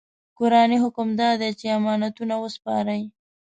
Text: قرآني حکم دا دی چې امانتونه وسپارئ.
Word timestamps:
قرآني 0.37 0.77
حکم 0.83 1.07
دا 1.21 1.29
دی 1.39 1.49
چې 1.59 1.65
امانتونه 1.77 2.35
وسپارئ. 2.43 3.01